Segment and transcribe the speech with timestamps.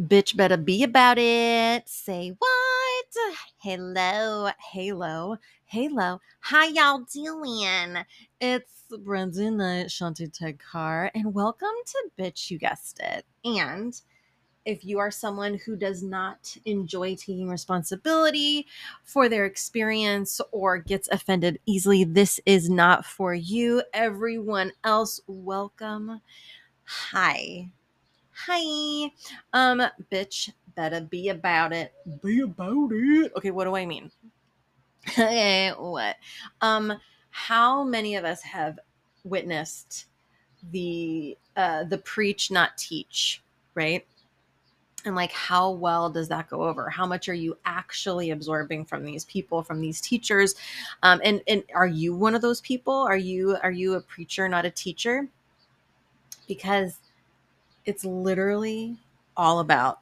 [0.00, 1.86] Bitch better be about it.
[1.86, 3.06] Say what?
[3.58, 5.36] Hello, halo,
[5.66, 6.20] halo.
[6.40, 7.96] How y'all doing?
[8.40, 13.26] It's Brenda the Shanti Tech Car, and welcome to Bitch You Guessed It.
[13.44, 14.00] And
[14.64, 18.66] if you are someone who does not enjoy taking responsibility
[19.04, 23.82] for their experience or gets offended easily, this is not for you.
[23.92, 26.22] Everyone else, welcome.
[26.84, 27.68] Hi.
[28.46, 29.10] Hi.
[29.52, 31.92] Um, bitch, better be about it.
[32.22, 33.32] Be about it.
[33.36, 34.10] Okay, what do I mean?
[35.08, 36.16] okay, what?
[36.62, 36.94] Um,
[37.30, 38.78] how many of us have
[39.24, 40.06] witnessed
[40.72, 43.42] the uh the preach not teach,
[43.74, 44.06] right?
[45.04, 46.88] And like how well does that go over?
[46.88, 50.54] How much are you actually absorbing from these people, from these teachers?
[51.02, 52.94] Um, and and are you one of those people?
[52.94, 55.28] Are you are you a preacher, not a teacher?
[56.48, 56.98] Because
[57.84, 58.98] it's literally
[59.36, 60.00] all about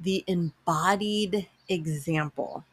[0.00, 2.64] the embodied example.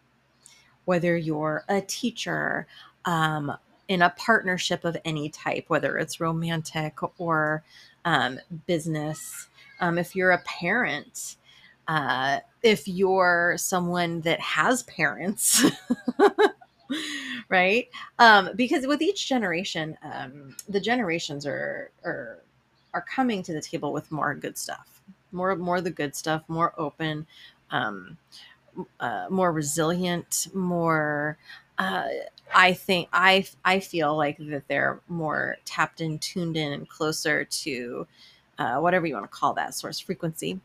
[0.86, 2.68] Whether you're a teacher,
[3.06, 3.54] um,
[3.88, 7.64] in a partnership of any type, whether it's romantic or
[8.06, 9.48] um, business,
[9.80, 11.36] um, if you're a parent,
[11.88, 15.66] uh, if you're someone that has parents,
[17.50, 17.90] right?
[18.20, 22.40] Um, because with each generation, um, the generations are, are
[22.94, 26.74] are coming to the table with more good stuff, more more the good stuff, more
[26.78, 27.28] open,
[27.72, 28.18] um,
[29.00, 31.38] uh, more resilient, more.
[31.78, 32.08] Uh,
[32.54, 37.46] I think I I feel like that they're more tapped in, tuned in, and closer
[37.46, 38.08] to
[38.58, 40.60] uh, whatever you want to call that source frequency.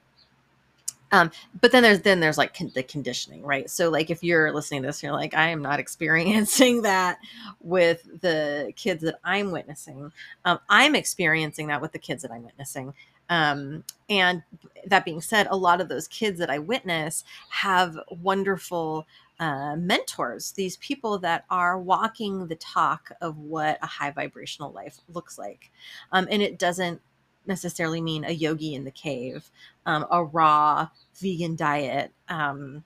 [1.12, 3.68] Um, but then there's then there's like con- the conditioning, right?
[3.70, 7.18] So like if you're listening to this, you're like, I am not experiencing that
[7.60, 10.12] with the kids that I'm witnessing.
[10.44, 12.94] Um, I'm experiencing that with the kids that I'm witnessing.
[13.30, 14.42] Um, and
[14.86, 19.06] that being said, a lot of those kids that I witness have wonderful
[19.38, 24.98] uh, mentors, these people that are walking the talk of what a high vibrational life
[25.12, 25.70] looks like.
[26.10, 27.00] Um, and it doesn't
[27.48, 29.50] necessarily mean a yogi in the cave,
[29.86, 32.84] um, a raw vegan diet, um,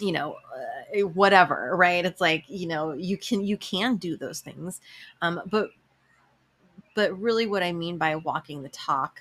[0.00, 2.04] you know, uh, whatever, right?
[2.04, 4.80] It's like you know you can you can do those things,
[5.22, 5.70] um, but
[6.94, 9.20] but really what I mean by walking the talk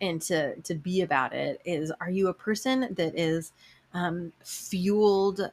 [0.00, 3.52] and to to be about it is are you a person that is
[3.94, 5.50] um, fueled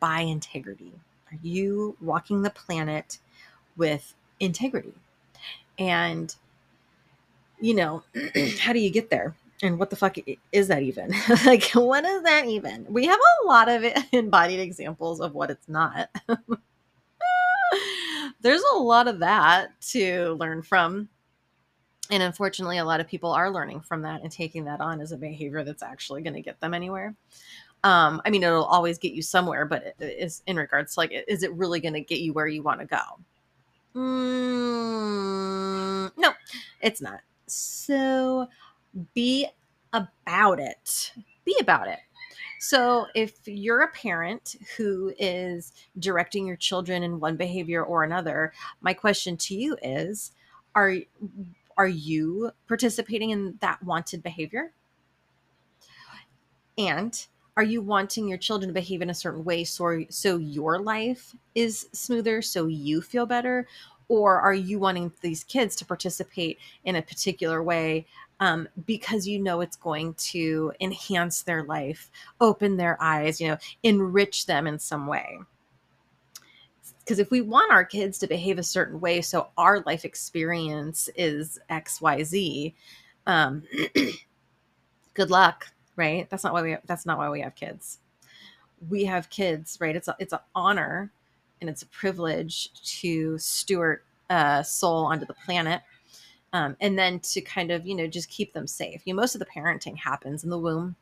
[0.00, 0.92] by integrity?
[1.30, 3.18] Are you walking the planet
[3.76, 4.94] with integrity?
[5.78, 6.34] And
[7.62, 8.02] you know,
[8.60, 9.34] how do you get there?
[9.62, 10.16] And what the fuck
[10.50, 11.14] is that even?
[11.46, 12.84] like, what is that even?
[12.88, 16.10] We have a lot of embodied examples of what it's not.
[18.42, 21.08] There's a lot of that to learn from.
[22.10, 25.12] And unfortunately, a lot of people are learning from that and taking that on as
[25.12, 27.14] a behavior that's actually going to get them anywhere.
[27.84, 31.12] Um, I mean, it'll always get you somewhere, but it is in regards to like,
[31.28, 32.98] is it really going to get you where you want to go?
[33.94, 36.32] Mm, no,
[36.80, 37.20] it's not.
[37.52, 38.48] So
[39.14, 39.46] be
[39.92, 41.12] about it.
[41.44, 41.98] Be about it.
[42.60, 48.52] So, if you're a parent who is directing your children in one behavior or another,
[48.80, 50.32] my question to you is
[50.74, 50.94] are
[51.76, 54.72] are you participating in that wanted behavior?
[56.78, 57.26] And
[57.56, 61.34] are you wanting your children to behave in a certain way so so your life
[61.54, 63.66] is smoother so you feel better
[64.12, 68.06] or are you wanting these kids to participate in a particular way
[68.40, 73.56] um, because you know it's going to enhance their life open their eyes you know
[73.82, 75.38] enrich them in some way?
[77.00, 81.08] Because if we want our kids to behave a certain way so our life experience
[81.16, 82.74] is xyz
[83.26, 83.62] um,
[85.14, 86.28] good luck right?
[86.30, 87.98] That's not why we that's not why we have kids.
[88.88, 89.94] We have kids right?
[89.96, 91.12] It's a, it's an honor
[91.62, 95.80] and it's a privilege to steward a soul onto the planet
[96.52, 99.00] um, and then to kind of you know just keep them safe.
[99.04, 100.96] You know most of the parenting happens in the womb.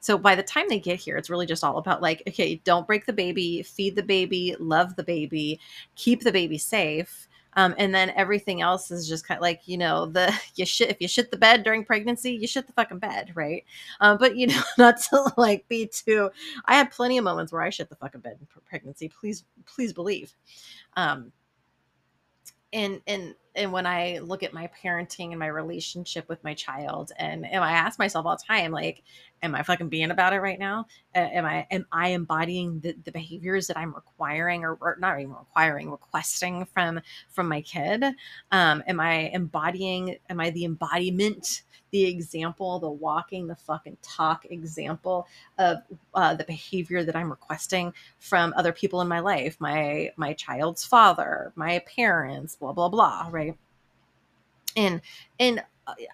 [0.00, 2.86] So by the time they get here it's really just all about like okay don't
[2.86, 5.60] break the baby feed the baby love the baby
[5.96, 9.78] keep the baby safe um, and then everything else is just kind of like you
[9.78, 12.98] know the you shit if you shit the bed during pregnancy you shit the fucking
[12.98, 13.64] bed right?
[14.00, 16.30] Um, but you know not to like be too
[16.66, 19.92] i had plenty of moments where i shit the fucking bed in pregnancy please please
[19.92, 20.34] believe.
[20.96, 21.32] Um,
[22.72, 27.10] and and and when I look at my parenting and my relationship with my child,
[27.18, 29.02] and, and I ask myself all the time, like,
[29.42, 30.86] am I fucking being about it right now?
[31.16, 35.18] Uh, am I am I embodying the, the behaviors that I'm requiring or, or, not
[35.18, 37.00] even requiring, requesting from
[37.30, 38.04] from my kid?
[38.52, 40.16] Um, am I embodying?
[40.28, 45.26] Am I the embodiment the example, the walking, the fucking talk example
[45.58, 45.78] of
[46.14, 50.84] uh, the behavior that I'm requesting from other people in my life, my my child's
[50.84, 53.56] father, my parents, blah blah blah, right?
[54.76, 55.00] And
[55.38, 55.62] and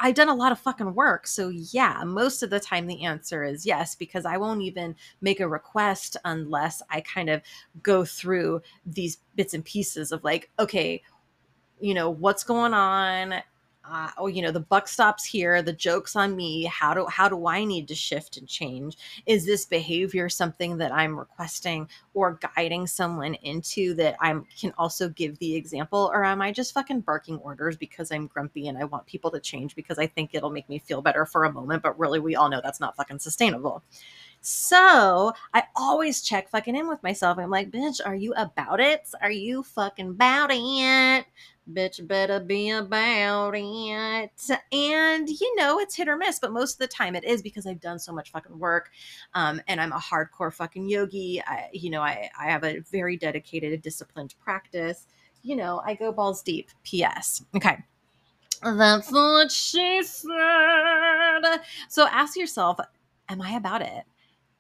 [0.00, 1.26] I've done a lot of fucking work.
[1.26, 5.40] So, yeah, most of the time the answer is yes, because I won't even make
[5.40, 7.42] a request unless I kind of
[7.82, 11.02] go through these bits and pieces of like, okay,
[11.80, 13.34] you know, what's going on?
[13.90, 17.28] Uh, oh you know the buck stops here the jokes on me how do how
[17.28, 18.96] do i need to shift and change?
[19.26, 25.08] Is this behavior something that i'm requesting or guiding someone into that i can also
[25.08, 26.10] give the example?
[26.12, 29.40] Or am i just fucking barking orders because i'm grumpy and i want people to
[29.40, 32.36] change because i think it'll make me feel better for a moment but really we
[32.36, 33.82] all know that's not fucking sustainable
[34.48, 37.36] so I always check fucking in with myself.
[37.36, 39.10] I'm like, bitch, are you about it?
[39.20, 41.26] Are you fucking about it?
[41.68, 44.62] Bitch, better be about it.
[44.70, 47.66] And you know, it's hit or miss, but most of the time it is because
[47.66, 48.90] I've done so much fucking work.
[49.34, 51.42] Um, and I'm a hardcore fucking yogi.
[51.44, 55.08] I, you know, I, I have a very dedicated, disciplined practice.
[55.42, 56.70] You know, I go balls deep.
[56.84, 57.42] P.S.
[57.56, 57.78] Okay.
[58.62, 60.30] That's what she said.
[61.88, 62.78] So ask yourself,
[63.28, 64.04] am I about it?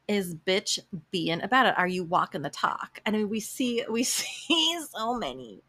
[0.08, 0.78] Is bitch
[1.10, 1.74] being about it?
[1.76, 3.00] Are you walking the talk?
[3.06, 5.62] I mean, we see we see so many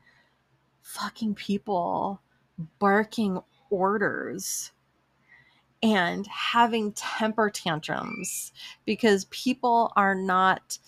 [0.82, 2.22] fucking people
[2.80, 3.40] barking
[3.70, 4.72] orders
[5.84, 8.52] and having temper tantrums
[8.86, 10.80] because people are not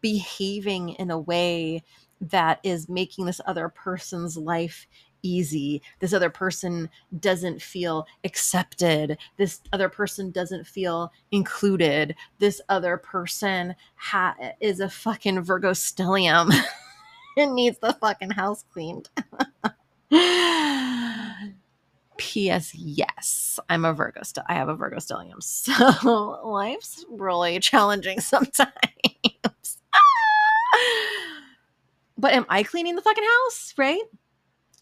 [0.00, 1.82] behaving in a way
[2.20, 4.86] that is making this other person's life
[5.22, 5.82] easy.
[6.00, 6.88] This other person
[7.20, 9.18] doesn't feel accepted.
[9.36, 12.14] This other person doesn't feel included.
[12.38, 16.52] This other person ha- is a fucking Virgo stellium
[17.36, 19.08] and needs the fucking house cleaned.
[22.16, 22.74] P.S.
[22.74, 24.22] Yes, I'm a Virgo.
[24.22, 25.42] St- I have a Virgo stellium,
[26.02, 28.72] so life's really challenging sometimes.
[32.18, 33.74] but am I cleaning the fucking house?
[33.76, 34.00] Right?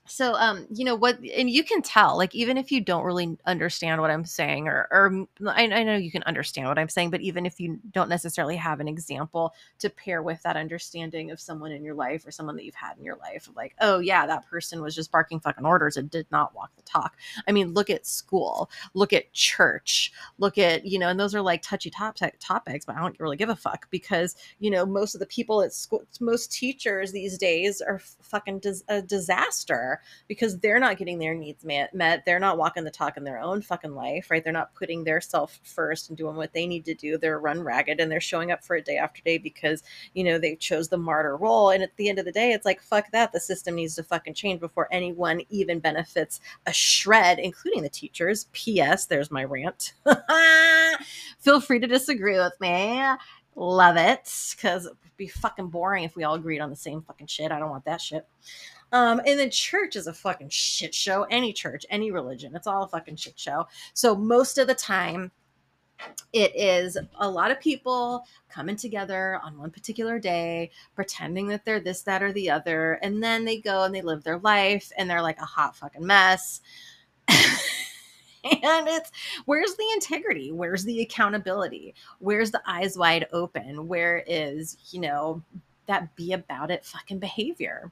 [0.07, 3.39] So um you know what and you can tell like even if you don't really
[3.47, 7.11] understand what i'm saying or or I, I, know you can understand what i'm saying
[7.11, 11.41] but even if you don't necessarily have an example to pair with that understanding of
[11.41, 13.99] someone in your life or someone that you've had in your life of like oh
[13.99, 17.17] yeah that person was just barking fucking orders and did not walk the talk.
[17.49, 21.41] I mean look at school look at church look at you know and those are
[21.41, 25.15] like touchy top topics but i don't really give a fuck because you know most
[25.15, 29.94] of the people at school most teachers these days are fucking dis- a disaster
[30.29, 32.25] because they're not getting their needs met.
[32.25, 34.43] They're not walking the talk in their own fucking life, right?
[34.43, 37.19] They're not putting their self first and doing what they need to do.
[37.19, 39.83] They're run ragged and they're showing up for it day after day because,
[40.15, 41.71] you know, they chose the martyr role.
[41.71, 43.33] And at the end of the day, it's like, fuck that.
[43.33, 48.47] The system needs to fucking change before anyone even benefits a shred, including the teachers.
[48.53, 49.07] P.S.
[49.07, 49.93] There's my rant.
[51.39, 53.03] Feel free to disagree with me.
[53.57, 57.29] Love it because it'd be fucking boring if we all agreed on the same fucking
[57.29, 57.53] shit.
[57.53, 58.27] I don't want that shit.
[58.95, 61.25] Um, and then church is a fucking shit show.
[61.25, 63.67] Any church, any religion, it's all a fucking shit show.
[63.93, 65.33] So most of the time,
[66.33, 71.81] it is a lot of people coming together on one particular day, pretending that they're
[71.81, 73.01] this, that, or the other.
[73.03, 76.07] And then they go and they live their life and they're like a hot fucking
[76.07, 76.61] mess.
[77.29, 77.49] and
[78.45, 79.11] it's
[79.47, 80.53] where's the integrity?
[80.53, 81.97] Where's the accountability?
[82.21, 83.89] Where's the eyes wide open?
[83.89, 85.43] Where is, you know,
[85.87, 87.91] that be about it fucking behavior?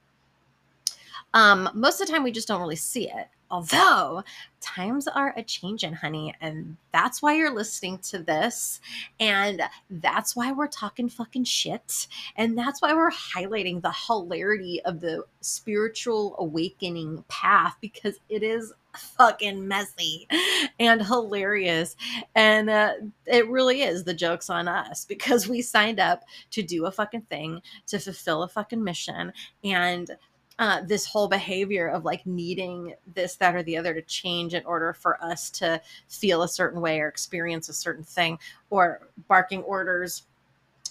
[1.33, 3.27] Um, most of the time, we just don't really see it.
[3.53, 4.23] Although
[4.61, 8.81] times are a changing, honey, and that's why you're listening to this,
[9.19, 9.61] and
[9.91, 15.25] that's why we're talking fucking shit, and that's why we're highlighting the hilarity of the
[15.41, 20.27] spiritual awakening path because it is fucking messy
[20.79, 21.95] and hilarious.
[22.33, 22.93] And uh,
[23.27, 27.27] it really is the joke's on us because we signed up to do a fucking
[27.29, 29.31] thing, to fulfill a fucking mission.
[29.63, 30.09] And
[30.59, 34.63] uh, this whole behavior of like needing this, that, or the other to change in
[34.65, 38.37] order for us to feel a certain way or experience a certain thing,
[38.69, 40.23] or barking orders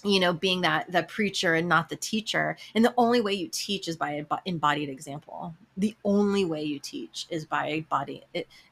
[0.03, 2.57] you know being that the preacher and not the teacher.
[2.75, 5.55] And the only way you teach is by embodied example.
[5.77, 8.23] The only way you teach is by body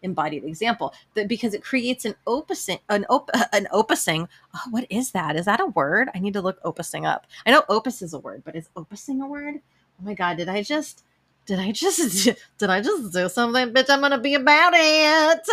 [0.04, 0.94] embodied example.
[1.28, 5.36] Because it creates an opusing an op an opusing oh, what is that?
[5.36, 6.10] Is that a word?
[6.14, 7.28] I need to look opusing up.
[7.46, 9.62] I know opus is a word but is opusing a word
[10.02, 11.04] oh my god did i just
[11.46, 12.24] did I just
[12.58, 13.90] did I just do something, bitch?
[13.90, 15.48] I'm gonna be about it.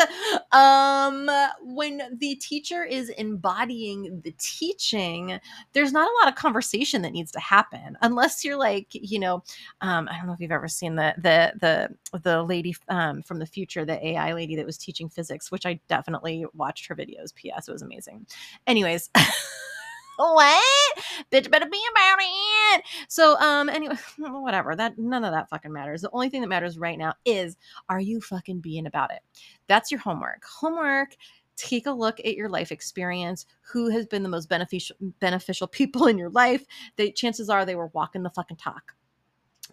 [0.52, 1.31] Um,
[1.75, 5.40] when the teacher is embodying the teaching,
[5.73, 9.43] there's not a lot of conversation that needs to happen unless you're like, you know,
[9.81, 11.52] um, I don't know if you've ever seen the the
[12.12, 15.64] the the lady um, from the future, the AI lady that was teaching physics, which
[15.67, 17.35] I definitely watched her videos.
[17.35, 17.69] P.S.
[17.69, 18.26] It was amazing.
[18.67, 19.11] Anyways.
[20.18, 20.98] what?
[21.30, 22.82] Bitch better be about it.
[23.08, 24.75] So, um, anyway, whatever.
[24.75, 26.02] That none of that fucking matters.
[26.02, 27.56] The only thing that matters right now is
[27.88, 29.20] are you fucking being about it?
[29.66, 30.42] That's your homework.
[30.44, 31.16] Homework
[31.56, 36.06] take a look at your life experience who has been the most beneficial beneficial people
[36.06, 36.64] in your life
[36.96, 38.94] the chances are they were walking the fucking talk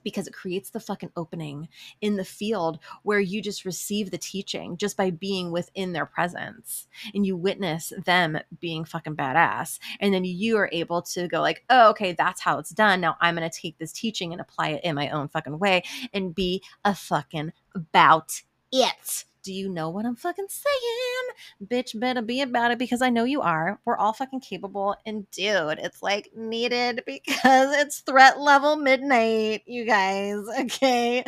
[0.06, 1.68] because it creates the fucking opening
[2.00, 6.88] in the field where you just receive the teaching just by being within their presence
[7.14, 9.80] and you witness them being fucking badass.
[10.00, 13.02] And then you are able to go like oh okay that's how it's done.
[13.02, 15.84] Now i'm going to take this teaching and apply it in my own fucking way
[16.14, 21.68] and be a fucking about it do you know what I'm fucking saying?
[21.70, 23.80] Bitch, better be about it because I know you are.
[23.86, 24.96] We're all fucking capable.
[25.06, 30.40] And dude, it's like needed because it's threat level midnight, you guys.
[30.66, 31.24] Okay.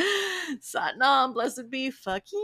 [0.62, 2.39] Satnam, blessed be fucking